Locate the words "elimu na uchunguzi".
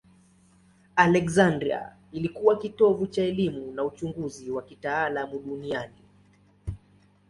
3.23-4.51